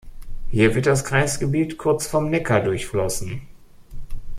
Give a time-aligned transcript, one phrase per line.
[0.49, 3.43] Hier wird das Kreisgebiet kurz vom Neckar durchflossen.